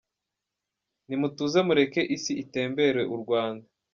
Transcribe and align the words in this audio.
Nimutuze 1.07 1.59
mureke 1.67 2.01
isi 2.15 2.33
itembere 2.43 3.01
u 3.15 3.17
Rwanda.” 3.21 3.65